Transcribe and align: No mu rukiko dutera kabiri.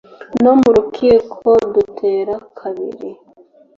No 0.43 0.51
mu 0.59 0.69
rukiko 0.75 1.49
dutera 1.73 2.33
kabiri. 2.59 3.09